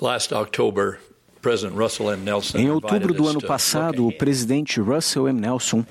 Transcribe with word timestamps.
Last 0.00 0.34
October, 0.34 0.98
President 1.40 1.76
Russell 1.76 2.12
M. 2.12 2.24
Nelson 2.24 2.58
Em 2.58 2.68
outubro 2.68 3.14
do 3.14 3.28
ano 3.28 3.40
passado, 3.40 4.06
o 4.06 4.12
presidente 4.12 4.80
Russell 4.80 5.28
M. 5.28 5.40
Nelson 5.40 5.84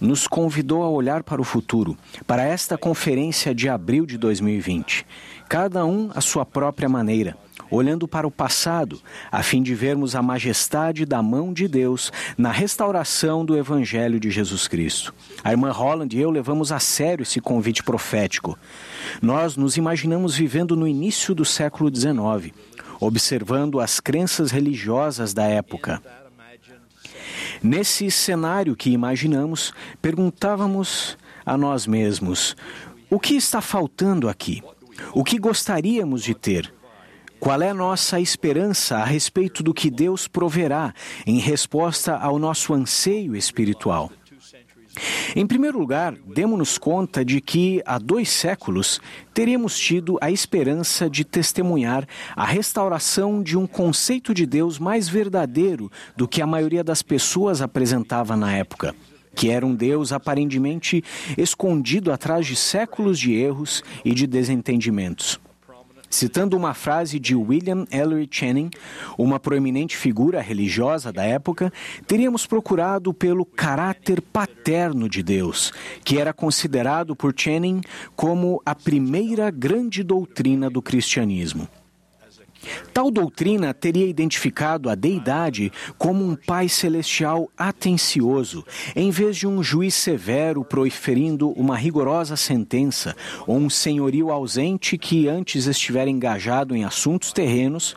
nos 0.00 0.28
convidou 0.28 0.84
a 0.84 0.88
olhar 0.88 1.24
para 1.24 1.40
o 1.40 1.44
futuro, 1.44 1.98
para 2.24 2.44
esta 2.44 2.78
conferência 2.78 3.52
de 3.52 3.68
abril 3.68 4.06
de 4.06 4.16
2020. 4.16 5.04
Cada 5.48 5.84
um 5.84 6.08
à 6.14 6.20
sua 6.20 6.46
própria 6.46 6.88
maneira, 6.88 7.36
olhando 7.68 8.06
para 8.06 8.28
o 8.28 8.30
passado, 8.30 9.00
a 9.30 9.42
fim 9.42 9.60
de 9.60 9.74
vermos 9.74 10.14
a 10.14 10.22
majestade 10.22 11.04
da 11.04 11.20
mão 11.20 11.52
de 11.52 11.66
Deus 11.66 12.12
na 12.36 12.52
restauração 12.52 13.44
do 13.44 13.56
Evangelho 13.56 14.20
de 14.20 14.30
Jesus 14.30 14.68
Cristo. 14.68 15.12
A 15.42 15.50
irmã 15.50 15.72
Holland 15.72 16.16
e 16.16 16.20
eu 16.20 16.30
levamos 16.30 16.70
a 16.70 16.78
sério 16.78 17.24
esse 17.24 17.40
convite 17.40 17.82
profético. 17.82 18.56
Nós 19.20 19.56
nos 19.56 19.76
imaginamos 19.76 20.36
vivendo 20.36 20.76
no 20.76 20.86
início 20.86 21.34
do 21.34 21.44
século 21.44 21.90
XIX, 21.92 22.52
observando 23.00 23.80
as 23.80 24.00
crenças 24.00 24.50
religiosas 24.50 25.32
da 25.32 25.44
época. 25.44 26.02
Nesse 27.62 28.10
cenário 28.10 28.76
que 28.76 28.90
imaginamos, 28.90 29.72
perguntávamos 30.00 31.16
a 31.44 31.56
nós 31.56 31.86
mesmos: 31.86 32.56
o 33.10 33.18
que 33.18 33.34
está 33.34 33.60
faltando 33.60 34.28
aqui? 34.28 34.62
O 35.12 35.24
que 35.24 35.38
gostaríamos 35.38 36.22
de 36.22 36.34
ter? 36.34 36.72
Qual 37.40 37.62
é 37.62 37.72
nossa 37.72 38.20
esperança 38.20 38.96
a 38.96 39.04
respeito 39.04 39.62
do 39.62 39.72
que 39.72 39.90
Deus 39.90 40.26
proverá 40.26 40.92
em 41.24 41.38
resposta 41.38 42.16
ao 42.16 42.36
nosso 42.38 42.74
anseio 42.74 43.36
espiritual? 43.36 44.10
Em 45.34 45.46
primeiro 45.46 45.78
lugar, 45.78 46.14
demos-nos 46.26 46.78
conta 46.78 47.24
de 47.24 47.40
que 47.40 47.82
há 47.84 47.98
dois 47.98 48.28
séculos 48.28 49.00
teríamos 49.32 49.78
tido 49.78 50.18
a 50.20 50.30
esperança 50.30 51.08
de 51.08 51.24
testemunhar 51.24 52.06
a 52.34 52.44
restauração 52.44 53.42
de 53.42 53.56
um 53.56 53.66
conceito 53.66 54.34
de 54.34 54.46
Deus 54.46 54.78
mais 54.78 55.08
verdadeiro 55.08 55.90
do 56.16 56.26
que 56.26 56.42
a 56.42 56.46
maioria 56.46 56.82
das 56.82 57.02
pessoas 57.02 57.62
apresentava 57.62 58.36
na 58.36 58.52
época, 58.54 58.94
que 59.34 59.50
era 59.50 59.64
um 59.64 59.74
Deus 59.74 60.12
aparentemente 60.12 61.04
escondido 61.36 62.12
atrás 62.12 62.46
de 62.46 62.56
séculos 62.56 63.18
de 63.18 63.34
erros 63.34 63.82
e 64.04 64.12
de 64.12 64.26
desentendimentos. 64.26 65.38
Citando 66.10 66.56
uma 66.56 66.74
frase 66.74 67.18
de 67.20 67.34
William 67.34 67.84
Ellery 67.90 68.28
Channing, 68.30 68.70
uma 69.16 69.38
proeminente 69.38 69.96
figura 69.96 70.40
religiosa 70.40 71.12
da 71.12 71.24
época, 71.24 71.72
teríamos 72.06 72.46
procurado 72.46 73.12
pelo 73.12 73.44
caráter 73.44 74.22
paterno 74.22 75.08
de 75.08 75.22
Deus, 75.22 75.72
que 76.04 76.18
era 76.18 76.32
considerado 76.32 77.14
por 77.14 77.34
Channing 77.34 77.82
como 78.16 78.62
a 78.64 78.74
primeira 78.74 79.50
grande 79.50 80.02
doutrina 80.02 80.70
do 80.70 80.80
cristianismo. 80.80 81.68
Tal 82.92 83.10
doutrina 83.10 83.72
teria 83.72 84.06
identificado 84.06 84.90
a 84.90 84.94
deidade 84.94 85.72
como 85.96 86.24
um 86.24 86.36
Pai 86.36 86.68
celestial 86.68 87.50
atencioso, 87.56 88.64
em 88.94 89.10
vez 89.10 89.36
de 89.36 89.46
um 89.46 89.62
juiz 89.62 89.94
severo 89.94 90.64
proferindo 90.64 91.50
uma 91.50 91.76
rigorosa 91.76 92.36
sentença, 92.36 93.14
ou 93.46 93.56
um 93.56 93.70
senhorio 93.70 94.30
ausente 94.30 94.96
que 94.96 95.28
antes 95.28 95.66
estivera 95.66 96.10
engajado 96.10 96.74
em 96.74 96.84
assuntos 96.84 97.32
terrenos, 97.32 97.94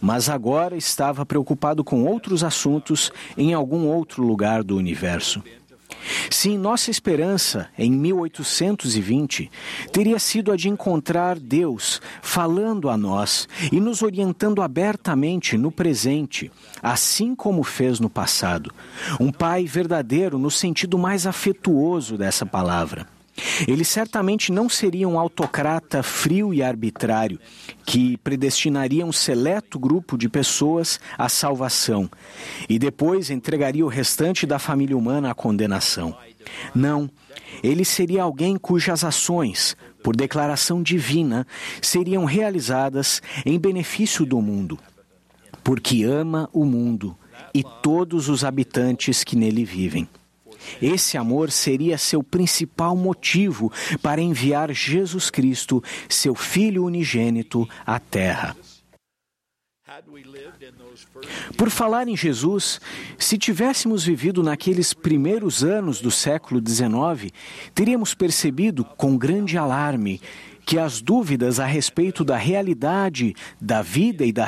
mas 0.00 0.28
agora 0.28 0.76
estava 0.76 1.24
preocupado 1.24 1.82
com 1.82 2.04
outros 2.04 2.44
assuntos 2.44 3.10
em 3.36 3.54
algum 3.54 3.86
outro 3.86 4.22
lugar 4.22 4.62
do 4.62 4.76
universo. 4.76 5.42
Sim, 6.30 6.58
nossa 6.58 6.90
esperança 6.90 7.68
em 7.78 7.90
1820 7.90 9.50
teria 9.92 10.18
sido 10.18 10.52
a 10.52 10.56
de 10.56 10.68
encontrar 10.68 11.38
Deus 11.38 12.00
falando 12.22 12.88
a 12.88 12.96
nós 12.96 13.48
e 13.72 13.80
nos 13.80 14.02
orientando 14.02 14.62
abertamente 14.62 15.56
no 15.56 15.70
presente, 15.70 16.50
assim 16.82 17.34
como 17.34 17.62
fez 17.62 18.00
no 18.00 18.10
passado. 18.10 18.72
Um 19.20 19.32
Pai 19.32 19.64
verdadeiro 19.64 20.38
no 20.38 20.50
sentido 20.50 20.98
mais 20.98 21.26
afetuoso 21.26 22.16
dessa 22.16 22.46
palavra. 22.46 23.13
Ele 23.66 23.84
certamente 23.84 24.52
não 24.52 24.68
seria 24.68 25.08
um 25.08 25.18
autocrata 25.18 26.02
frio 26.02 26.54
e 26.54 26.62
arbitrário 26.62 27.40
que 27.84 28.16
predestinaria 28.18 29.04
um 29.04 29.12
seleto 29.12 29.78
grupo 29.78 30.16
de 30.16 30.28
pessoas 30.28 31.00
à 31.18 31.28
salvação 31.28 32.08
e 32.68 32.78
depois 32.78 33.30
entregaria 33.30 33.84
o 33.84 33.88
restante 33.88 34.46
da 34.46 34.58
família 34.58 34.96
humana 34.96 35.30
à 35.30 35.34
condenação. 35.34 36.16
Não, 36.74 37.10
ele 37.62 37.84
seria 37.84 38.22
alguém 38.22 38.56
cujas 38.56 39.02
ações, 39.02 39.76
por 40.02 40.14
declaração 40.14 40.82
divina, 40.82 41.46
seriam 41.82 42.24
realizadas 42.24 43.20
em 43.44 43.58
benefício 43.58 44.24
do 44.24 44.40
mundo, 44.40 44.78
porque 45.62 46.04
ama 46.04 46.48
o 46.52 46.64
mundo 46.64 47.16
e 47.52 47.64
todos 47.82 48.28
os 48.28 48.44
habitantes 48.44 49.24
que 49.24 49.36
nele 49.36 49.64
vivem. 49.64 50.08
Esse 50.80 51.16
amor 51.16 51.50
seria 51.50 51.98
seu 51.98 52.22
principal 52.22 52.96
motivo 52.96 53.72
para 54.02 54.20
enviar 54.20 54.72
Jesus 54.72 55.30
Cristo, 55.30 55.82
seu 56.08 56.34
Filho 56.34 56.84
unigênito, 56.84 57.68
à 57.86 57.98
Terra. 57.98 58.56
Por 61.56 61.70
falar 61.70 62.08
em 62.08 62.16
Jesus, 62.16 62.80
se 63.18 63.38
tivéssemos 63.38 64.04
vivido 64.04 64.42
naqueles 64.42 64.92
primeiros 64.92 65.62
anos 65.62 66.00
do 66.00 66.10
século 66.10 66.60
XIX, 66.60 67.32
teríamos 67.74 68.14
percebido 68.14 68.84
com 68.84 69.16
grande 69.16 69.56
alarme 69.56 70.20
que 70.64 70.78
as 70.78 71.00
dúvidas 71.02 71.60
a 71.60 71.66
respeito 71.66 72.24
da 72.24 72.36
realidade 72.36 73.34
da 73.60 73.82
vida 73.82 74.24
e 74.24 74.32
da 74.32 74.44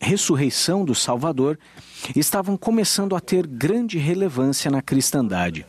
ressurreição 0.00 0.84
do 0.84 0.94
Salvador 0.94 1.58
estavam 2.16 2.56
começando 2.56 3.14
a 3.14 3.20
ter 3.20 3.46
grande 3.46 3.98
relevância 3.98 4.70
na 4.70 4.80
cristandade. 4.80 5.66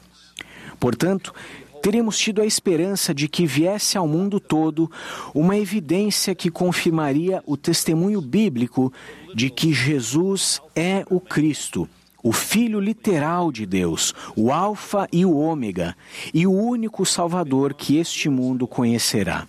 Portanto, 0.79 1.33
teríamos 1.81 2.17
tido 2.17 2.41
a 2.41 2.45
esperança 2.45 3.13
de 3.13 3.27
que 3.27 3.45
viesse 3.45 3.97
ao 3.97 4.07
mundo 4.07 4.39
todo 4.39 4.89
uma 5.35 5.57
evidência 5.57 6.33
que 6.33 6.49
confirmaria 6.49 7.43
o 7.45 7.57
testemunho 7.57 8.21
bíblico 8.21 8.93
de 9.35 9.49
que 9.49 9.73
Jesus 9.73 10.61
é 10.75 11.03
o 11.09 11.19
Cristo, 11.19 11.87
o 12.23 12.31
Filho 12.31 12.79
literal 12.79 13.51
de 13.51 13.65
Deus, 13.65 14.13
o 14.35 14.51
Alfa 14.51 15.07
e 15.11 15.25
o 15.25 15.35
Ômega, 15.35 15.95
e 16.33 16.47
o 16.47 16.51
único 16.51 17.05
Salvador 17.05 17.73
que 17.73 17.97
este 17.97 18.29
mundo 18.29 18.67
conhecerá. 18.67 19.47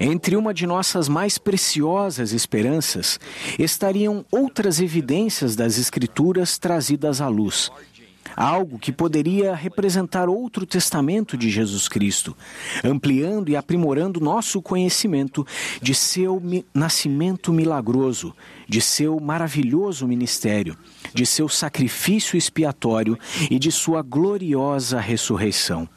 Entre 0.00 0.36
uma 0.36 0.54
de 0.54 0.66
nossas 0.66 1.08
mais 1.08 1.38
preciosas 1.38 2.32
esperanças 2.32 3.18
estariam 3.58 4.24
outras 4.30 4.80
evidências 4.80 5.56
das 5.56 5.78
Escrituras 5.78 6.58
trazidas 6.58 7.20
à 7.20 7.28
luz. 7.28 7.70
Algo 8.36 8.78
que 8.78 8.92
poderia 8.92 9.54
representar 9.54 10.28
outro 10.28 10.66
testamento 10.66 11.38
de 11.38 11.48
Jesus 11.48 11.88
Cristo, 11.88 12.36
ampliando 12.84 13.48
e 13.48 13.56
aprimorando 13.56 14.20
nosso 14.20 14.60
conhecimento 14.60 15.46
de 15.80 15.94
seu 15.94 16.42
nascimento 16.74 17.52
milagroso, 17.52 18.34
de 18.68 18.80
seu 18.80 19.18
maravilhoso 19.20 20.06
ministério, 20.06 20.76
de 21.14 21.24
seu 21.24 21.48
sacrifício 21.48 22.36
expiatório 22.36 23.18
e 23.50 23.58
de 23.58 23.72
sua 23.72 24.02
gloriosa 24.02 25.00
ressurreição. 25.00 25.88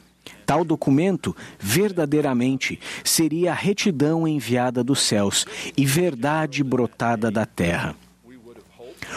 Tal 0.50 0.64
documento, 0.64 1.36
verdadeiramente, 1.60 2.80
seria 3.04 3.52
a 3.52 3.54
retidão 3.54 4.26
enviada 4.26 4.82
dos 4.82 5.00
céus 5.00 5.46
e 5.76 5.86
verdade 5.86 6.64
brotada 6.64 7.30
da 7.30 7.46
terra. 7.46 7.94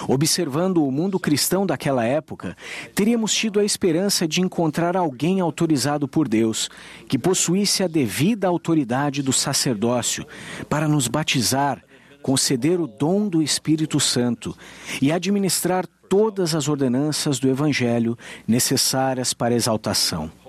Observando 0.07 0.85
o 0.85 0.91
mundo 0.91 1.19
cristão 1.19 1.65
daquela 1.65 2.05
época, 2.05 2.55
teríamos 2.93 3.33
tido 3.33 3.59
a 3.59 3.65
esperança 3.65 4.27
de 4.27 4.41
encontrar 4.41 4.95
alguém 4.95 5.39
autorizado 5.39 6.07
por 6.07 6.27
Deus, 6.27 6.69
que 7.09 7.17
possuísse 7.17 7.81
a 7.81 7.87
devida 7.87 8.47
autoridade 8.47 9.23
do 9.23 9.33
sacerdócio, 9.33 10.27
para 10.69 10.87
nos 10.87 11.07
batizar, 11.07 11.83
conceder 12.21 12.79
o 12.79 12.85
dom 12.85 13.27
do 13.27 13.41
Espírito 13.41 13.99
Santo 13.99 14.55
e 15.01 15.11
administrar 15.11 15.87
todas 16.07 16.53
as 16.53 16.67
ordenanças 16.67 17.39
do 17.39 17.49
Evangelho 17.49 18.15
necessárias 18.47 19.33
para 19.33 19.55
a 19.55 19.57
exaltação. 19.57 20.42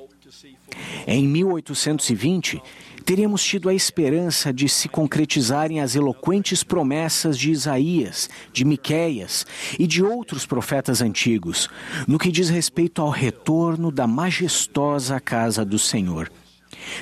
Em 1.07 1.29
1820, 1.29 2.63
teríamos 3.05 3.45
tido 3.45 3.69
a 3.69 3.75
esperança 3.75 4.51
de 4.53 4.69
se 4.71 4.89
concretizarem 4.89 5.81
as 5.81 5.95
eloquentes 5.95 6.65
promessas 6.65 7.39
de 7.39 7.51
Isaías, 7.51 8.31
de 8.53 8.65
Miqueias 8.65 9.47
e 9.79 9.87
de 9.87 10.03
outros 10.03 10.47
profetas 10.47 11.03
antigos, 11.03 11.69
no 12.09 12.19
que 12.19 12.33
diz 12.33 12.49
respeito 12.49 13.03
ao 13.03 13.11
retorno 13.11 13.91
da 13.91 14.07
majestosa 14.07 15.21
casa 15.21 15.63
do 15.63 15.79
Senhor. 15.79 16.33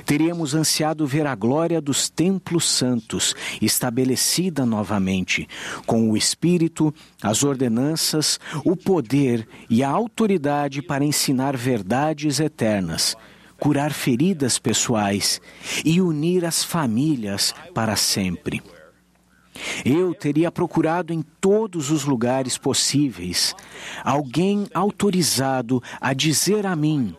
Teríamos 0.05 0.55
ansiado 0.55 1.07
ver 1.07 1.27
a 1.27 1.35
glória 1.35 1.81
dos 1.81 2.11
templos 2.11 2.69
santos 2.69 3.35
estabelecida 3.61 4.67
novamente, 4.67 5.49
com 5.87 6.11
o 6.11 6.17
Espírito, 6.17 6.93
as 7.23 7.43
ordenanças, 7.45 8.39
o 8.65 8.77
poder 8.77 9.47
e 9.71 9.83
a 9.83 9.89
autoridade 9.89 10.83
para 10.83 11.05
ensinar 11.05 11.57
verdades 11.57 12.41
eternas 12.41 13.17
curar 13.63 13.93
feridas 13.93 14.59
pessoais 14.59 15.41
e 15.85 16.01
unir 16.01 16.45
as 16.45 16.65
famílias 16.65 17.55
para 17.73 17.95
sempre. 17.95 18.61
Eu 19.85 20.13
teria 20.17 20.51
procurado 20.51 21.13
em 21.13 21.23
todos 21.41 21.89
os 21.89 22.03
lugares 22.03 22.59
possíveis 22.59 23.55
alguém 24.03 24.67
autorizado 24.75 25.81
a 26.01 26.13
dizer 26.13 26.67
a 26.67 26.75
mim 26.75 27.15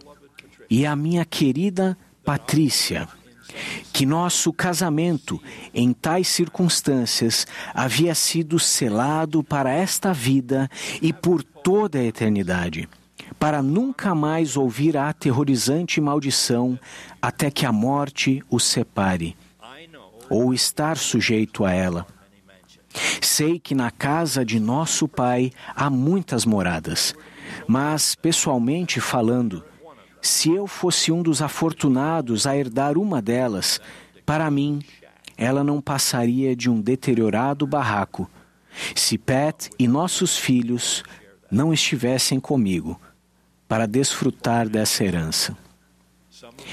e 0.69 0.85
a 0.85 0.97
minha 0.97 1.23
querida 1.23 1.97
Patrícia 2.25 3.07
que 3.93 4.05
nosso 4.05 4.51
casamento, 4.51 5.41
em 5.73 5.93
tais 5.93 6.27
circunstâncias, 6.27 7.47
havia 7.73 8.13
sido 8.15 8.59
selado 8.59 9.41
para 9.43 9.71
esta 9.71 10.11
vida 10.11 10.69
e 11.01 11.13
por 11.13 11.41
toda 11.41 11.99
a 11.99 12.03
eternidade, 12.03 12.89
para 13.43 13.61
nunca 13.61 14.15
mais 14.15 14.55
ouvir 14.55 14.95
a 14.95 15.09
aterrorizante 15.09 15.99
maldição 15.99 16.79
até 17.21 17.51
que 17.51 17.65
a 17.65 17.73
morte 17.73 18.41
os 18.49 18.63
separe, 18.63 19.35
ou 20.29 20.53
estar 20.53 20.95
sujeito 20.95 21.65
a 21.65 21.73
ela. 21.73 22.07
Sei 23.21 23.59
que 23.59 23.75
na 23.75 23.91
casa 23.91 24.45
de 24.45 24.61
nosso 24.61 25.09
Pai 25.09 25.51
há 25.75 25.89
muitas 25.89 26.45
moradas, 26.45 27.13
mas, 27.67 28.15
pessoalmente 28.15 29.01
falando, 29.01 29.61
se 30.21 30.49
eu 30.49 30.65
fosse 30.65 31.11
um 31.11 31.21
dos 31.21 31.41
afortunados 31.41 32.47
a 32.47 32.55
herdar 32.55 32.97
uma 32.97 33.21
delas, 33.21 33.77
para 34.25 34.49
mim, 34.49 34.79
ela 35.37 35.65
não 35.65 35.81
passaria 35.81 36.55
de 36.55 36.69
um 36.69 36.79
deteriorado 36.79 37.67
barraco. 37.67 38.31
Se 38.95 39.17
Pat 39.17 39.67
e 39.77 39.85
nossos 39.85 40.37
filhos 40.37 41.03
não 41.51 41.73
estivessem 41.73 42.39
comigo 42.39 42.97
para 43.73 43.87
desfrutar 43.87 44.69
dessa 44.69 45.03
herança. 45.03 45.57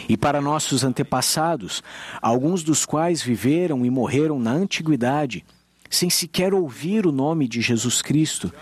E 0.06 0.18
para 0.18 0.38
nossos 0.38 0.84
antepassados, 0.84 1.82
alguns 2.20 2.62
dos 2.62 2.84
quais 2.84 3.22
viveram 3.22 3.86
e 3.86 3.88
morreram 3.88 4.38
na 4.38 4.50
antiguidade, 4.50 5.42
sem 5.88 6.10
sequer 6.10 6.52
ouvir 6.52 7.06
o 7.06 7.10
nome 7.10 7.48
de 7.48 7.62
Jesus 7.62 8.02
Cristo, 8.02 8.52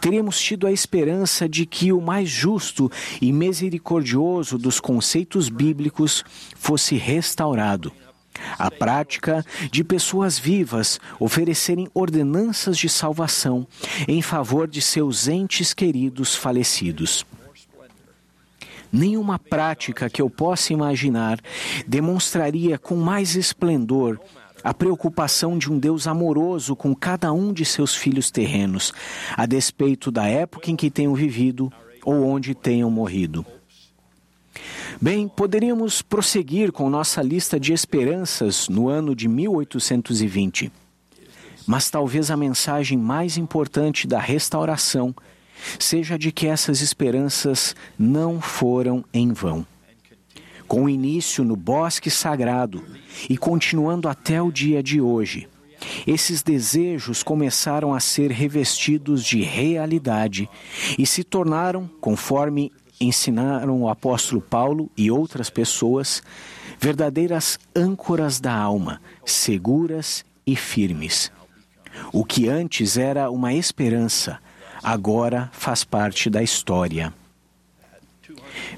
teríamos 0.00 0.40
tido 0.40 0.68
a 0.68 0.70
esperança 0.70 1.48
de 1.48 1.66
que 1.66 1.92
o 1.92 2.00
mais 2.00 2.28
justo 2.28 2.88
e 3.20 3.32
misericordioso 3.32 4.56
dos 4.56 4.78
conceitos 4.78 5.48
bíblicos 5.48 6.22
fosse 6.54 6.94
restaurado. 6.94 7.92
A 8.56 8.70
prática 8.70 9.44
de 9.72 9.82
pessoas 9.82 10.38
vivas 10.38 11.00
oferecerem 11.18 11.88
ordenanças 11.92 12.78
de 12.78 12.88
salvação 12.88 13.66
em 14.06 14.22
favor 14.22 14.68
de 14.68 14.80
seus 14.80 15.26
entes 15.26 15.74
queridos 15.74 16.36
falecidos. 16.36 17.26
Nenhuma 18.92 19.38
prática 19.38 20.10
que 20.10 20.20
eu 20.20 20.28
possa 20.28 20.72
imaginar 20.72 21.40
demonstraria 21.86 22.78
com 22.78 22.96
mais 22.96 23.34
esplendor 23.34 24.20
a 24.62 24.72
preocupação 24.74 25.58
de 25.58 25.72
um 25.72 25.78
Deus 25.78 26.06
amoroso 26.06 26.76
com 26.76 26.94
cada 26.94 27.32
um 27.32 27.52
de 27.52 27.64
seus 27.64 27.96
filhos 27.96 28.30
terrenos, 28.30 28.92
a 29.36 29.46
despeito 29.46 30.10
da 30.10 30.26
época 30.26 30.70
em 30.70 30.76
que 30.76 30.90
tenham 30.90 31.14
vivido 31.14 31.72
ou 32.04 32.24
onde 32.26 32.54
tenham 32.54 32.90
morrido. 32.90 33.44
Bem, 35.00 35.26
poderíamos 35.26 36.02
prosseguir 36.02 36.70
com 36.70 36.88
nossa 36.88 37.22
lista 37.22 37.58
de 37.58 37.72
esperanças 37.72 38.68
no 38.68 38.88
ano 38.88 39.16
de 39.16 39.26
1820. 39.26 40.70
Mas 41.66 41.90
talvez 41.90 42.30
a 42.30 42.36
mensagem 42.36 42.98
mais 42.98 43.36
importante 43.36 44.06
da 44.06 44.20
restauração 44.20 45.14
seja 45.78 46.18
de 46.18 46.32
que 46.32 46.46
essas 46.46 46.80
esperanças 46.80 47.74
não 47.98 48.40
foram 48.40 49.04
em 49.12 49.32
vão 49.32 49.66
com 50.72 50.88
início 50.88 51.44
no 51.44 51.54
bosque 51.54 52.08
sagrado 52.08 52.82
e 53.28 53.36
continuando 53.36 54.08
até 54.08 54.40
o 54.40 54.50
dia 54.50 54.82
de 54.82 55.02
hoje. 55.02 55.46
Esses 56.06 56.42
desejos 56.42 57.22
começaram 57.22 57.92
a 57.92 58.00
ser 58.00 58.30
revestidos 58.30 59.22
de 59.22 59.42
realidade 59.42 60.48
e 60.98 61.04
se 61.04 61.22
tornaram, 61.22 61.90
conforme 62.00 62.72
ensinaram 62.98 63.82
o 63.82 63.88
apóstolo 63.90 64.40
Paulo 64.40 64.90
e 64.96 65.10
outras 65.10 65.50
pessoas, 65.50 66.22
verdadeiras 66.80 67.58
âncoras 67.76 68.40
da 68.40 68.54
alma, 68.54 68.98
seguras 69.26 70.24
e 70.46 70.56
firmes. 70.56 71.30
O 72.14 72.24
que 72.24 72.48
antes 72.48 72.96
era 72.96 73.30
uma 73.30 73.52
esperança, 73.52 74.38
agora 74.82 75.50
faz 75.52 75.84
parte 75.84 76.28
da 76.28 76.42
história. 76.42 77.12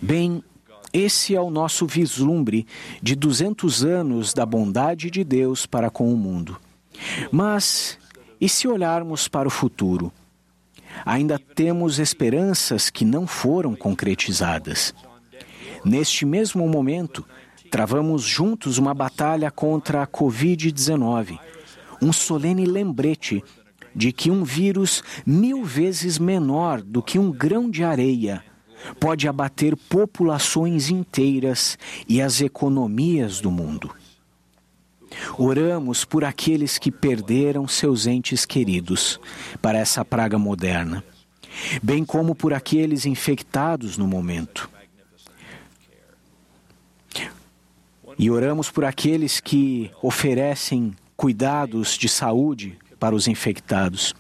Bem, 0.00 0.42
esse 0.92 1.34
é 1.34 1.40
o 1.40 1.50
nosso 1.50 1.86
vislumbre 1.86 2.66
de 3.02 3.16
200 3.16 3.84
anos 3.84 4.32
da 4.32 4.46
bondade 4.46 5.10
de 5.10 5.24
Deus 5.24 5.66
para 5.66 5.90
com 5.90 6.12
o 6.12 6.16
mundo. 6.16 6.56
Mas, 7.32 7.98
e 8.40 8.48
se 8.48 8.68
olharmos 8.68 9.26
para 9.26 9.48
o 9.48 9.50
futuro? 9.50 10.12
Ainda 11.04 11.38
temos 11.38 11.98
esperanças 11.98 12.90
que 12.90 13.04
não 13.04 13.26
foram 13.26 13.74
concretizadas. 13.74 14.94
Neste 15.84 16.24
mesmo 16.24 16.68
momento, 16.68 17.24
travamos 17.70 18.22
juntos 18.22 18.78
uma 18.78 18.94
batalha 18.94 19.50
contra 19.50 20.02
a 20.02 20.06
Covid-19, 20.06 21.38
um 22.00 22.12
solene 22.12 22.64
lembrete 22.64 23.42
de 23.94 24.12
que 24.12 24.30
um 24.30 24.44
vírus 24.44 25.02
mil 25.24 25.64
vezes 25.64 26.18
menor 26.18 26.82
do 26.82 27.02
que 27.02 27.18
um 27.18 27.30
grão 27.30 27.70
de 27.70 27.84
areia 27.84 28.44
pode 29.00 29.28
abater 29.28 29.76
populações 29.76 30.90
inteiras 30.90 31.78
e 32.08 32.20
as 32.20 32.40
economias 32.40 33.40
do 33.40 33.50
mundo. 33.50 33.90
Oramos 35.38 36.04
por 36.04 36.24
aqueles 36.24 36.76
que 36.76 36.90
perderam 36.90 37.68
seus 37.68 38.06
entes 38.06 38.44
queridos 38.44 39.20
para 39.62 39.78
essa 39.78 40.04
praga 40.04 40.38
moderna, 40.38 41.04
bem 41.82 42.04
como 42.04 42.34
por 42.34 42.52
aqueles 42.52 43.06
infectados 43.06 43.96
no 43.96 44.06
momento. 44.06 44.68
E 48.18 48.30
oramos 48.30 48.70
por 48.70 48.84
aqueles 48.84 49.40
que 49.40 49.90
oferecem 50.02 50.94
cuidados 51.16 51.96
de 51.96 52.08
saúde 52.08 52.78
para 53.04 53.14
os 53.14 53.28
infectados. 53.28 54.14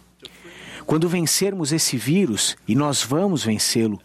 Quando 0.84 1.08
vencermos 1.08 1.72
esse 1.72 1.96
vírus, 1.96 2.54
e 2.68 2.74
nós 2.74 3.02
vamos 3.02 3.42
vencê-lo, 3.42 3.98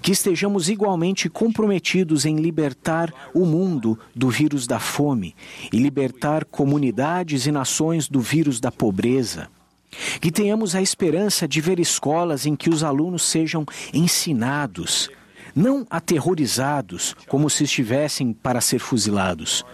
que 0.00 0.12
estejamos 0.12 0.68
igualmente 0.68 1.28
comprometidos 1.28 2.24
em 2.24 2.36
libertar 2.36 3.12
o 3.34 3.44
mundo 3.44 3.98
do 4.14 4.30
vírus 4.30 4.68
da 4.68 4.78
fome 4.78 5.34
e 5.72 5.78
libertar 5.78 6.44
comunidades 6.44 7.44
e 7.46 7.50
nações 7.50 8.06
do 8.06 8.20
vírus 8.20 8.60
da 8.60 8.70
pobreza. 8.70 9.48
Que 10.20 10.30
tenhamos 10.30 10.76
a 10.76 10.80
esperança 10.80 11.48
de 11.48 11.60
ver 11.60 11.80
escolas 11.80 12.46
em 12.46 12.54
que 12.54 12.70
os 12.70 12.84
alunos 12.84 13.24
sejam 13.24 13.66
ensinados, 13.92 15.10
não 15.56 15.84
aterrorizados 15.90 17.16
como 17.26 17.50
se 17.50 17.64
estivessem 17.64 18.32
para 18.32 18.60
ser 18.60 18.78
fuzilados. 18.78 19.64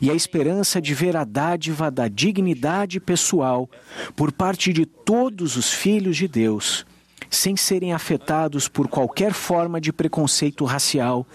E 0.00 0.10
a 0.10 0.14
esperança 0.14 0.80
de 0.80 0.94
ver 0.94 1.16
a 1.16 1.24
dádiva 1.24 1.90
da 1.90 2.08
dignidade 2.08 3.00
pessoal 3.00 3.68
por 4.16 4.32
parte 4.32 4.72
de 4.72 4.86
todos 4.86 5.56
os 5.56 5.72
filhos 5.72 6.16
de 6.16 6.28
Deus 6.28 6.86
sem 7.30 7.56
serem 7.56 7.92
afetados 7.92 8.68
por 8.68 8.88
qualquer 8.88 9.32
forma 9.32 9.80
de 9.80 9.92
preconceito 9.92 10.64
racial, 10.64 11.26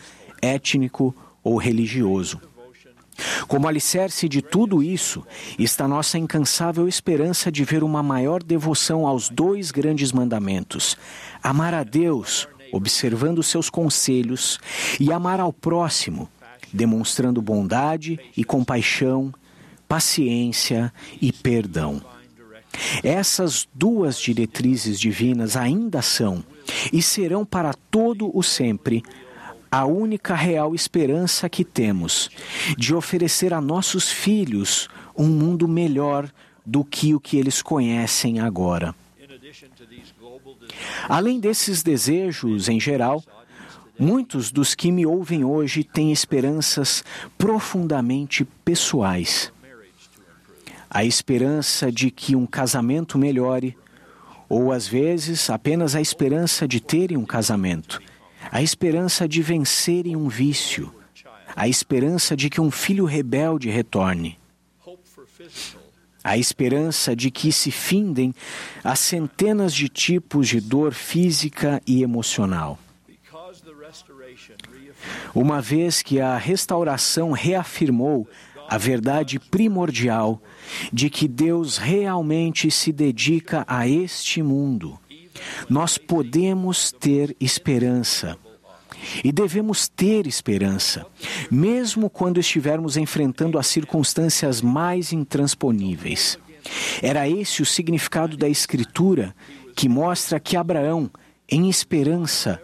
étnico 0.41 1.15
ou 1.43 1.57
religioso. 1.57 2.41
Como 3.47 3.67
alicerce 3.67 4.27
de 4.27 4.41
tudo 4.41 4.81
isso 4.81 5.25
está 5.59 5.87
nossa 5.87 6.17
incansável 6.17 6.87
esperança 6.87 7.51
de 7.51 7.63
ver 7.63 7.83
uma 7.83 8.01
maior 8.01 8.41
devoção 8.41 9.05
aos 9.05 9.29
dois 9.29 9.69
grandes 9.69 10.11
mandamentos: 10.11 10.97
amar 11.41 11.75
a 11.75 11.83
Deus, 11.83 12.47
observando 12.71 13.43
seus 13.43 13.69
conselhos, 13.69 14.59
e 14.99 15.11
amar 15.11 15.39
ao 15.39 15.53
próximo, 15.53 16.27
demonstrando 16.74 17.42
bondade 17.42 18.20
e 18.36 18.44
compaixão, 18.44 19.34
paciência 19.88 20.92
e 21.22 21.32
perdão. 21.32 22.01
Essas 23.03 23.68
duas 23.74 24.20
diretrizes 24.20 25.00
divinas 25.00 25.56
ainda 25.56 26.01
são 26.01 26.44
e 26.92 27.01
serão 27.01 27.46
para 27.46 27.74
todo 27.92 28.36
o 28.36 28.42
sempre 28.42 29.03
a 29.70 29.86
única 29.86 30.36
real 30.36 30.75
esperança 30.75 31.50
que 31.50 31.63
temos 31.63 32.30
de 32.77 32.94
oferecer 32.94 33.53
a 33.53 33.62
nossos 33.62 34.12
filhos 34.12 34.88
um 35.18 35.27
mundo 35.27 35.68
melhor 35.68 36.32
do 36.65 36.84
que 36.84 37.13
o 37.13 37.20
que 37.20 37.38
eles 37.38 37.62
conhecem 37.62 38.39
agora. 38.39 38.96
Além 41.10 41.39
desses 41.39 41.84
desejos 41.84 42.70
em 42.70 42.80
geral, 42.80 43.24
muitos 43.97 44.51
dos 44.51 44.75
que 44.75 44.91
me 44.91 45.05
ouvem 45.05 45.43
hoje 45.43 45.83
têm 45.83 46.12
esperanças 46.12 47.03
profundamente 47.38 48.45
pessoais 48.65 49.51
a 50.93 51.03
esperança 51.03 51.91
de 51.91 52.12
que 52.12 52.35
um 52.35 52.45
casamento 52.45 53.17
melhore, 53.17 53.75
ou 54.47 54.71
às 54.71 54.88
vezes 54.88 55.50
apenas 55.50 55.95
a 55.95 56.01
esperança 56.01 56.67
de 56.67 56.79
terem 56.79 57.17
um 57.17 57.25
casamento, 57.25 58.00
a 58.51 58.62
esperança 58.62 59.27
de 59.27 59.41
vencerem 59.41 60.15
um 60.15 60.29
vício, 60.29 60.93
a 61.55 61.67
esperança 61.67 62.35
de 62.35 62.47
que 62.47 62.62
um 62.62 62.69
filho 62.69 63.05
rebelde 63.05 63.71
retorne. 63.71 64.38
a 66.23 66.38
esperança 66.38 67.15
de 67.15 67.29
que 67.29 67.51
se 67.51 67.69
findem 67.69 68.33
as 68.81 69.00
centenas 69.00 69.73
de 69.73 69.89
tipos 69.89 70.47
de 70.47 70.62
dor 70.62 70.93
física 70.93 71.81
e 71.85 72.01
emocional. 72.01 72.79
Uma 75.33 75.62
vez 75.62 76.01
que 76.01 76.19
a 76.19 76.38
restauração 76.38 77.31
reafirmou 77.31 78.27
a 78.69 78.77
verdade 78.77 79.39
primordial 79.39 80.41
de 80.91 81.10
que 81.10 81.27
Deus 81.27 81.77
realmente 81.77 82.72
se 82.72 82.91
dedica 82.91 83.63
a 83.67 83.88
este 83.88 84.41
mundo, 84.41 85.00
nós 85.69 85.98
podemos 85.98 86.91
ter 86.91 87.36
esperança. 87.39 88.38
E 89.24 89.31
devemos 89.31 89.89
ter 89.89 90.25
esperança, 90.27 91.05
mesmo 91.51 92.10
quando 92.10 92.39
estivermos 92.39 92.95
enfrentando 92.95 93.60
as 93.60 93.67
circunstâncias 93.67 94.62
mais 94.62 95.12
intransponíveis. 95.12 96.39
Era 97.01 97.27
esse 97.27 97.62
o 97.62 97.65
significado 97.65 98.38
da 98.38 98.48
Escritura 98.48 99.36
que 99.75 99.89
mostra 99.89 100.39
que 100.39 100.55
Abraão, 100.55 101.12
em 101.50 101.69
esperança, 101.69 102.62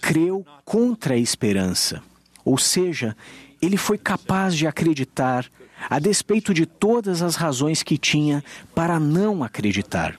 creu 0.00 0.44
contra 0.64 1.14
a 1.14 1.18
esperança. 1.18 2.02
Ou 2.44 2.56
seja, 2.56 3.16
ele 3.60 3.76
foi 3.76 3.98
capaz 3.98 4.56
de 4.56 4.66
acreditar, 4.66 5.46
a 5.88 5.98
despeito 5.98 6.54
de 6.54 6.66
todas 6.66 7.22
as 7.22 7.36
razões 7.36 7.82
que 7.82 7.98
tinha 7.98 8.42
para 8.74 8.98
não 8.98 9.44
acreditar. 9.44 10.18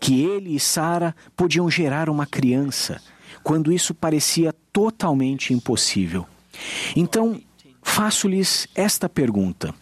Que 0.00 0.22
ele 0.22 0.54
e 0.54 0.60
Sara 0.60 1.14
podiam 1.36 1.70
gerar 1.70 2.08
uma 2.08 2.26
criança, 2.26 3.00
quando 3.42 3.72
isso 3.72 3.94
parecia 3.94 4.54
totalmente 4.72 5.52
impossível. 5.52 6.26
Então, 6.94 7.40
faço-lhes 7.82 8.66
esta 8.74 9.08
pergunta. 9.08 9.74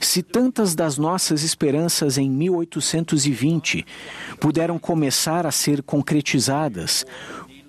Se 0.00 0.22
tantas 0.22 0.74
das 0.74 0.98
nossas 0.98 1.42
esperanças 1.42 2.18
em 2.18 2.30
1820 2.30 3.86
puderam 4.38 4.78
começar 4.78 5.46
a 5.46 5.50
ser 5.50 5.82
concretizadas, 5.82 7.06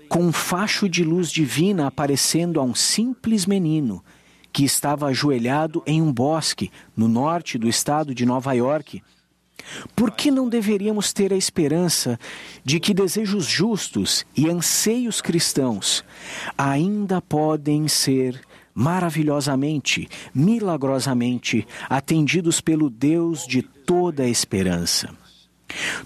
com 0.07 0.19
um 0.19 0.31
facho 0.31 0.87
de 0.89 1.03
luz 1.03 1.31
divina 1.31 1.87
aparecendo 1.87 2.59
a 2.59 2.63
um 2.63 2.73
simples 2.73 3.45
menino 3.45 4.03
que 4.51 4.63
estava 4.63 5.07
ajoelhado 5.07 5.83
em 5.85 6.01
um 6.01 6.11
bosque 6.11 6.71
no 6.95 7.07
norte 7.07 7.57
do 7.57 7.67
estado 7.67 8.15
de 8.15 8.25
Nova 8.25 8.53
York. 8.53 9.03
Por 9.95 10.11
que 10.11 10.31
não 10.31 10.47
deveríamos 10.47 11.11
ter 11.13 11.33
a 11.33 11.37
esperança 11.37 12.19
de 12.63 12.79
que 12.79 12.93
desejos 12.93 13.45
justos 13.45 14.25
e 14.35 14.49
anseios 14.49 15.21
cristãos 15.21 16.03
ainda 16.57 17.21
podem 17.21 17.87
ser 17.87 18.41
maravilhosamente, 18.73 20.07
milagrosamente 20.33 21.67
atendidos 21.89 22.61
pelo 22.61 22.89
Deus 22.89 23.45
de 23.45 23.61
toda 23.61 24.23
a 24.23 24.29
esperança? 24.29 25.09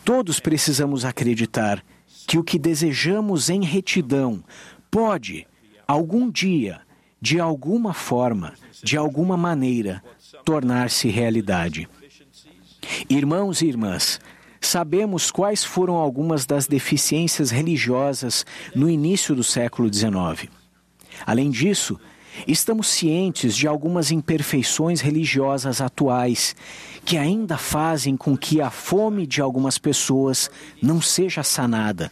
Todos 0.03 0.39
precisamos 0.39 1.05
acreditar 1.05 1.83
que 2.27 2.37
o 2.37 2.43
que 2.43 2.57
desejamos 2.57 3.49
em 3.49 3.63
retidão 3.63 4.43
pode, 4.89 5.47
algum 5.87 6.29
dia, 6.29 6.81
de 7.21 7.39
alguma 7.39 7.93
forma, 7.93 8.53
de 8.83 8.97
alguma 8.97 9.37
maneira, 9.37 10.03
tornar-se 10.43 11.07
realidade. 11.07 11.87
Irmãos 13.09 13.61
e 13.61 13.67
irmãs, 13.67 14.19
sabemos 14.59 15.31
quais 15.31 15.63
foram 15.63 15.95
algumas 15.95 16.45
das 16.45 16.67
deficiências 16.67 17.51
religiosas 17.51 18.45
no 18.75 18.89
início 18.89 19.35
do 19.35 19.43
século 19.43 19.91
XIX. 19.93 20.49
Além 21.25 21.49
disso, 21.49 21.99
Estamos 22.47 22.87
cientes 22.87 23.55
de 23.55 23.67
algumas 23.67 24.11
imperfeições 24.11 25.01
religiosas 25.01 25.81
atuais 25.81 26.55
que 27.03 27.17
ainda 27.17 27.57
fazem 27.57 28.15
com 28.15 28.37
que 28.37 28.61
a 28.61 28.69
fome 28.69 29.27
de 29.27 29.41
algumas 29.41 29.77
pessoas 29.77 30.49
não 30.81 31.01
seja 31.01 31.43
sanada 31.43 32.11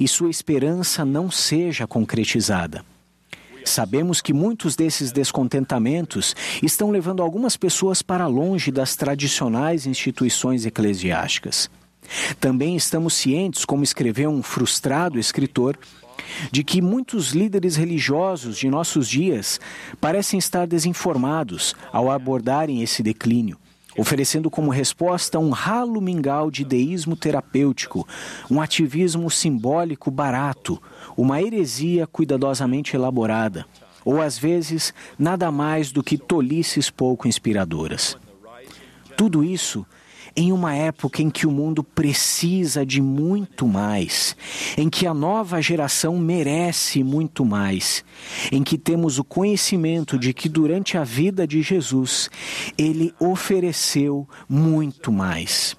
e 0.00 0.08
sua 0.08 0.30
esperança 0.30 1.04
não 1.04 1.30
seja 1.30 1.86
concretizada. 1.86 2.84
Sabemos 3.64 4.20
que 4.20 4.32
muitos 4.32 4.74
desses 4.74 5.12
descontentamentos 5.12 6.34
estão 6.62 6.90
levando 6.90 7.22
algumas 7.22 7.56
pessoas 7.56 8.02
para 8.02 8.26
longe 8.26 8.70
das 8.70 8.96
tradicionais 8.96 9.86
instituições 9.86 10.64
eclesiásticas. 10.64 11.70
Também 12.40 12.74
estamos 12.74 13.14
cientes, 13.14 13.64
como 13.64 13.84
escreveu 13.84 14.30
um 14.30 14.42
frustrado 14.42 15.18
escritor, 15.18 15.78
de 16.50 16.64
que 16.64 16.82
muitos 16.82 17.32
líderes 17.32 17.76
religiosos 17.76 18.58
de 18.58 18.68
nossos 18.68 19.08
dias 19.08 19.60
parecem 20.00 20.38
estar 20.38 20.66
desinformados 20.66 21.74
ao 21.92 22.10
abordarem 22.10 22.82
esse 22.82 23.02
declínio, 23.02 23.58
oferecendo 23.96 24.50
como 24.50 24.70
resposta 24.70 25.38
um 25.38 25.50
ralo 25.50 26.00
mingau 26.00 26.50
de 26.50 26.64
deísmo 26.64 27.16
terapêutico, 27.16 28.06
um 28.50 28.60
ativismo 28.60 29.30
simbólico 29.30 30.10
barato, 30.10 30.80
uma 31.16 31.42
heresia 31.42 32.06
cuidadosamente 32.06 32.94
elaborada, 32.94 33.66
ou 34.04 34.20
às 34.20 34.38
vezes 34.38 34.94
nada 35.18 35.50
mais 35.50 35.92
do 35.92 36.02
que 36.02 36.16
tolices 36.16 36.90
pouco 36.90 37.28
inspiradoras. 37.28 38.16
Tudo 39.16 39.44
isso 39.44 39.84
em 40.36 40.52
uma 40.52 40.74
época 40.74 41.22
em 41.22 41.30
que 41.30 41.46
o 41.46 41.50
mundo 41.50 41.82
precisa 41.82 42.84
de 42.84 43.00
muito 43.00 43.66
mais, 43.66 44.36
em 44.76 44.88
que 44.88 45.06
a 45.06 45.14
nova 45.14 45.60
geração 45.60 46.18
merece 46.18 47.02
muito 47.02 47.44
mais, 47.44 48.04
em 48.50 48.62
que 48.62 48.78
temos 48.78 49.18
o 49.18 49.24
conhecimento 49.24 50.18
de 50.18 50.32
que 50.32 50.48
durante 50.48 50.96
a 50.96 51.04
vida 51.04 51.46
de 51.46 51.62
Jesus 51.62 52.30
ele 52.78 53.14
ofereceu 53.18 54.28
muito 54.48 55.12
mais. 55.12 55.76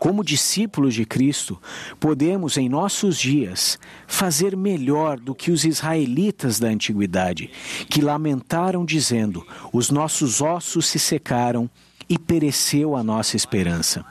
Como 0.00 0.24
discípulos 0.24 0.94
de 0.94 1.04
Cristo, 1.04 1.60
podemos 2.00 2.56
em 2.56 2.70
nossos 2.70 3.18
dias 3.18 3.78
fazer 4.06 4.56
melhor 4.56 5.20
do 5.20 5.34
que 5.34 5.50
os 5.50 5.62
israelitas 5.62 6.58
da 6.58 6.68
antiguidade, 6.68 7.50
que 7.86 8.00
lamentaram 8.00 8.82
dizendo: 8.82 9.46
Os 9.70 9.90
nossos 9.90 10.40
ossos 10.40 10.86
se 10.86 10.98
secaram 10.98 11.68
e 12.10 12.18
pereceu 12.18 12.96
a 12.96 13.04
nossa 13.04 13.36
esperança. 13.36 14.04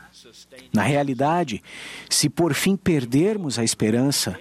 Na 0.71 0.83
realidade, 0.83 1.61
se 2.09 2.29
por 2.29 2.53
fim 2.53 2.77
perdermos 2.77 3.59
a 3.59 3.63
esperança, 3.63 4.39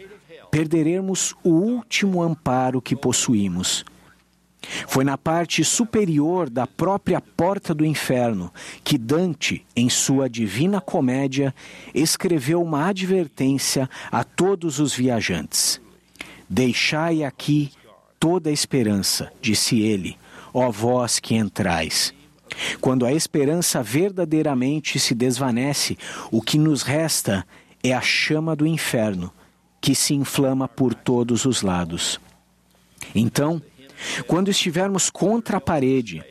perderemos 0.48 1.34
o 1.42 1.50
último 1.50 2.22
amparo 2.22 2.80
que 2.80 2.94
possuímos. 2.94 3.84
Foi 4.86 5.04
na 5.04 5.16
parte 5.18 5.64
superior 5.64 6.48
da 6.48 6.66
própria 6.66 7.20
porta 7.20 7.74
do 7.74 7.84
inferno 7.84 8.52
que 8.84 8.96
Dante, 8.96 9.64
em 9.74 9.88
sua 9.88 10.28
Divina 10.28 10.80
Comédia, 10.80 11.54
escreveu 11.94 12.62
uma 12.62 12.86
advertência 12.86 13.88
a 14.10 14.22
todos 14.22 14.78
os 14.78 14.94
viajantes. 14.94 15.80
Deixai 16.48 17.24
aqui 17.24 17.70
toda 18.20 18.50
a 18.50 18.52
esperança, 18.52 19.32
disse 19.40 19.80
ele, 19.80 20.16
ó 20.52 20.70
vós 20.70 21.18
que 21.18 21.34
entrais. 21.34 22.12
Quando 22.80 23.06
a 23.06 23.12
esperança 23.12 23.82
verdadeiramente 23.82 24.98
se 24.98 25.14
desvanece, 25.14 25.96
o 26.30 26.40
que 26.40 26.58
nos 26.58 26.82
resta 26.82 27.46
é 27.82 27.92
a 27.92 28.00
chama 28.00 28.54
do 28.56 28.66
inferno, 28.66 29.32
que 29.80 29.94
se 29.94 30.14
inflama 30.14 30.66
por 30.68 30.94
todos 30.94 31.44
os 31.44 31.62
lados. 31.62 32.20
Então, 33.14 33.62
quando 34.26 34.50
estivermos 34.50 35.10
contra 35.10 35.58
a 35.58 35.60
parede, 35.60 36.22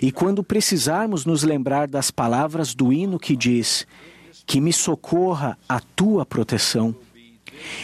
e 0.00 0.12
quando 0.12 0.44
precisarmos 0.44 1.26
nos 1.26 1.42
lembrar 1.42 1.88
das 1.88 2.10
palavras 2.10 2.74
do 2.74 2.92
hino 2.92 3.18
que 3.18 3.34
diz: 3.34 3.86
Que 4.46 4.60
me 4.60 4.72
socorra 4.72 5.58
a 5.68 5.80
tua 5.80 6.24
proteção 6.24 6.94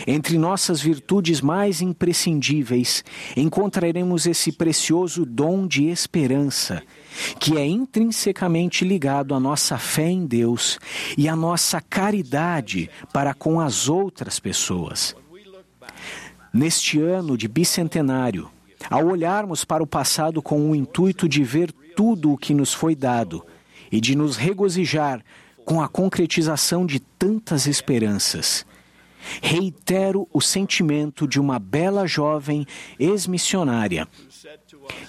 entre 0.06 0.38
nossas 0.38 0.80
virtudes 0.80 1.40
mais 1.40 1.80
imprescindíveis, 1.80 3.04
encontraremos 3.36 4.26
esse 4.26 4.52
precioso 4.52 5.24
dom 5.24 5.66
de 5.66 5.86
esperança, 5.86 6.82
que 7.38 7.56
é 7.56 7.66
intrinsecamente 7.66 8.84
ligado 8.84 9.34
à 9.34 9.40
nossa 9.40 9.78
fé 9.78 10.08
em 10.08 10.26
Deus 10.26 10.78
e 11.16 11.28
à 11.28 11.36
nossa 11.36 11.80
caridade 11.80 12.90
para 13.12 13.34
com 13.34 13.60
as 13.60 13.88
outras 13.88 14.38
pessoas. 14.38 15.14
Neste 16.52 17.00
ano 17.00 17.36
de 17.36 17.46
bicentenário, 17.46 18.50
ao 18.90 19.06
olharmos 19.06 19.64
para 19.64 19.82
o 19.82 19.86
passado 19.86 20.40
com 20.40 20.70
o 20.70 20.74
intuito 20.74 21.28
de 21.28 21.42
ver 21.42 21.72
tudo 21.96 22.32
o 22.32 22.38
que 22.38 22.54
nos 22.54 22.72
foi 22.72 22.94
dado 22.94 23.44
e 23.90 24.00
de 24.00 24.14
nos 24.14 24.36
regozijar 24.36 25.22
com 25.64 25.82
a 25.82 25.88
concretização 25.88 26.86
de 26.86 27.00
tantas 27.00 27.66
esperanças, 27.66 28.64
reitero 29.42 30.28
o 30.32 30.40
sentimento 30.40 31.26
de 31.26 31.38
uma 31.38 31.58
bela 31.58 32.06
jovem 32.06 32.66
ex-missionária 32.98 34.08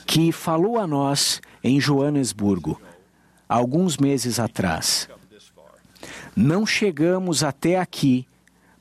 que 0.06 0.32
falou 0.32 0.78
a 0.78 0.88
nós 0.88 1.39
em 1.63 1.80
Joanesburgo, 1.80 2.80
alguns 3.48 3.98
meses 3.98 4.39
atrás. 4.39 5.10
Não 6.36 6.66
chegamos 6.66 7.44
até 7.44 7.80
aqui 7.80 8.28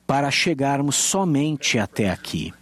para 0.06 0.30
chegarmos 0.30 0.96
somente 0.96 1.78
até 1.78 2.10
aqui. 2.10 2.52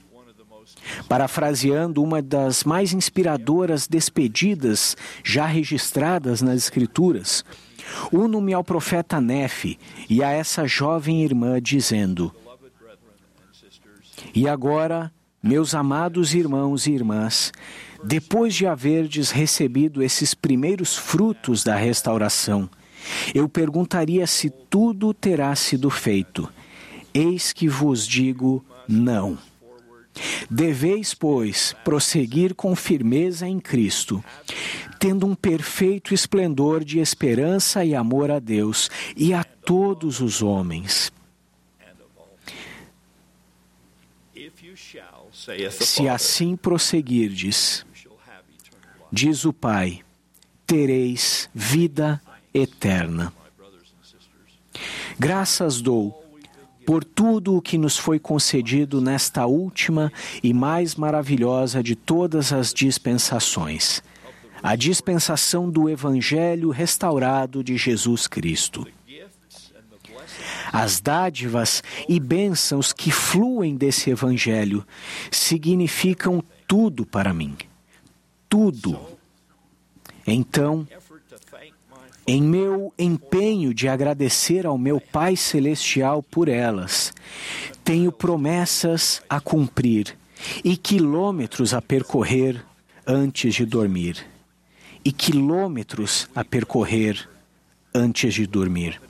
Parafraseando 1.08 2.02
uma 2.02 2.22
das 2.22 2.64
mais 2.64 2.92
inspiradoras 2.92 3.86
despedidas 3.86 4.96
já 5.24 5.46
registradas 5.46 6.40
nas 6.42 6.56
Escrituras, 6.56 7.44
Uno-me 8.12 8.52
ao 8.52 8.64
profeta 8.64 9.20
Nefe 9.20 9.78
e 10.08 10.22
a 10.22 10.30
essa 10.30 10.66
jovem 10.66 11.22
irmã, 11.22 11.60
dizendo: 11.60 12.34
E 14.34 14.48
agora, 14.48 15.12
meus 15.46 15.76
amados 15.76 16.34
irmãos 16.34 16.86
e 16.86 16.92
irmãs, 16.92 17.52
depois 18.02 18.54
de 18.54 18.66
haverdes 18.66 19.30
recebido 19.30 20.02
esses 20.02 20.34
primeiros 20.34 20.96
frutos 20.96 21.62
da 21.62 21.76
restauração, 21.76 22.68
eu 23.32 23.48
perguntaria 23.48 24.26
se 24.26 24.50
tudo 24.50 25.14
terá 25.14 25.54
sido 25.54 25.88
feito. 25.88 26.52
Eis 27.14 27.52
que 27.52 27.68
vos 27.68 28.06
digo: 28.06 28.64
não. 28.88 29.38
Deveis, 30.50 31.14
pois, 31.14 31.76
prosseguir 31.84 32.54
com 32.54 32.74
firmeza 32.74 33.46
em 33.46 33.60
Cristo, 33.60 34.24
tendo 34.98 35.26
um 35.26 35.34
perfeito 35.34 36.12
esplendor 36.12 36.82
de 36.82 36.98
esperança 36.98 37.84
e 37.84 37.94
amor 37.94 38.30
a 38.30 38.40
Deus 38.40 38.90
e 39.16 39.32
a 39.32 39.44
todos 39.44 40.20
os 40.20 40.42
homens. 40.42 41.12
Se 45.70 46.08
assim 46.08 46.56
prosseguirdes, 46.56 47.86
diz 49.12 49.44
o 49.44 49.52
Pai, 49.52 50.00
tereis 50.66 51.48
vida 51.54 52.20
eterna. 52.52 53.32
Graças 55.18 55.80
dou 55.80 56.22
por 56.84 57.02
tudo 57.02 57.56
o 57.56 57.62
que 57.62 57.76
nos 57.76 57.96
foi 57.98 58.18
concedido 58.18 59.00
nesta 59.00 59.46
última 59.46 60.12
e 60.42 60.52
mais 60.52 60.94
maravilhosa 60.94 61.82
de 61.82 61.96
todas 61.96 62.52
as 62.52 62.72
dispensações, 62.72 64.02
a 64.62 64.76
dispensação 64.76 65.68
do 65.68 65.88
Evangelho 65.88 66.70
restaurado 66.70 67.64
de 67.64 67.76
Jesus 67.76 68.26
Cristo. 68.26 68.86
As 70.72 71.00
dádivas 71.00 71.82
e 72.08 72.18
bênçãos 72.18 72.92
que 72.92 73.10
fluem 73.10 73.76
desse 73.76 74.10
Evangelho 74.10 74.86
significam 75.30 76.42
tudo 76.66 77.06
para 77.06 77.32
mim. 77.32 77.56
Tudo. 78.48 78.98
Então, 80.26 80.86
em 82.26 82.42
meu 82.42 82.92
empenho 82.98 83.72
de 83.72 83.88
agradecer 83.88 84.66
ao 84.66 84.76
meu 84.76 85.00
Pai 85.00 85.36
Celestial 85.36 86.22
por 86.22 86.48
elas, 86.48 87.12
tenho 87.84 88.10
promessas 88.10 89.22
a 89.28 89.40
cumprir 89.40 90.16
e 90.64 90.76
quilômetros 90.76 91.72
a 91.72 91.80
percorrer 91.80 92.64
antes 93.06 93.54
de 93.54 93.64
dormir. 93.64 94.26
E 95.04 95.12
quilômetros 95.12 96.28
a 96.34 96.44
percorrer 96.44 97.28
antes 97.94 98.34
de 98.34 98.44
dormir. 98.44 99.00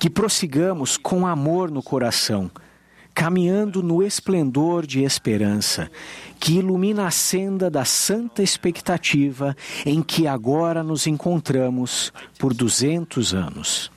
Que 0.00 0.10
prossigamos 0.10 0.96
com 0.96 1.24
amor 1.24 1.70
no 1.70 1.80
coração 1.82 2.50
caminhando 3.14 3.82
no 3.82 4.02
esplendor 4.02 4.86
de 4.86 5.02
esperança, 5.02 5.90
que 6.38 6.54
ilumina 6.54 7.06
a 7.06 7.10
senda 7.10 7.68
da 7.68 7.84
santa 7.84 8.42
expectativa 8.42 9.54
em 9.84 10.02
que 10.02 10.26
agora 10.26 10.82
nos 10.82 11.06
encontramos 11.06 12.12
por 12.38 12.54
duzentos 12.54 13.34
anos. 13.34 13.90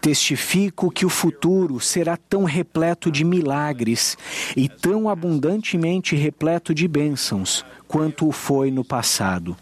Testifico 0.00 0.90
que 0.90 1.06
o 1.06 1.10
futuro 1.10 1.78
será 1.78 2.16
tão 2.16 2.44
repleto 2.44 3.10
de 3.10 3.24
milagres 3.24 4.16
e 4.56 4.68
tão 4.68 5.08
abundantemente 5.08 6.16
repleto 6.16 6.74
de 6.74 6.88
bênçãos 6.88 7.64
quanto 7.86 8.26
o 8.26 8.32
foi 8.32 8.70
no 8.70 8.82
passado. 8.82 9.56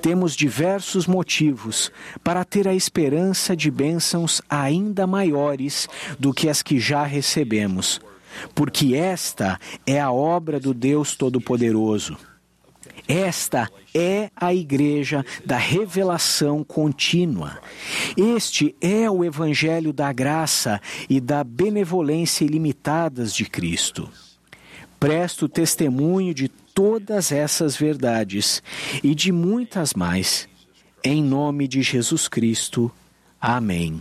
Temos 0.00 0.34
diversos 0.34 1.06
motivos 1.06 1.90
para 2.22 2.44
ter 2.44 2.66
a 2.68 2.74
esperança 2.74 3.56
de 3.56 3.70
bênçãos 3.70 4.42
ainda 4.48 5.06
maiores 5.06 5.88
do 6.18 6.32
que 6.32 6.48
as 6.48 6.62
que 6.62 6.78
já 6.78 7.04
recebemos, 7.04 8.00
porque 8.54 8.94
esta 8.94 9.58
é 9.86 10.00
a 10.00 10.10
obra 10.10 10.58
do 10.58 10.72
Deus 10.72 11.16
Todo-Poderoso. 11.16 12.16
Esta 13.08 13.68
é 13.94 14.30
a 14.36 14.54
igreja 14.54 15.24
da 15.44 15.56
revelação 15.56 16.62
contínua. 16.62 17.58
Este 18.16 18.76
é 18.80 19.10
o 19.10 19.24
evangelho 19.24 19.92
da 19.92 20.12
graça 20.12 20.80
e 21.10 21.20
da 21.20 21.42
benevolência 21.42 22.44
ilimitadas 22.44 23.34
de 23.34 23.44
Cristo. 23.44 24.08
Presto 25.00 25.48
testemunho 25.48 26.32
de 26.32 26.48
todas 26.74 27.32
essas 27.32 27.76
verdades 27.76 28.62
e 29.02 29.14
de 29.14 29.32
muitas 29.32 29.94
mais. 29.94 30.48
Em 31.04 31.22
nome 31.22 31.66
de 31.66 31.82
Jesus 31.82 32.28
Cristo. 32.28 32.90
Amém. 33.40 34.00